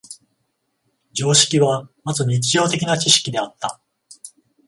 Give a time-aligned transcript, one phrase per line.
[1.13, 3.79] 常識はまず日常的な知識であった。